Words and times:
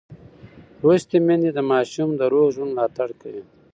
لوستې 0.81 1.17
میندې 1.27 1.51
د 1.53 1.59
ماشوم 1.71 2.09
د 2.15 2.21
روغ 2.31 2.47
ژوند 2.55 2.71
ملاتړ 2.75 3.09
کوي. 3.21 3.43